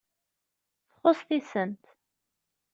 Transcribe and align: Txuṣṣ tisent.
Txuṣṣ 0.93 1.19
tisent. 1.27 1.83